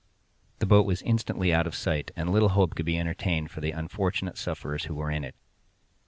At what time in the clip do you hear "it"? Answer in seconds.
5.23-5.35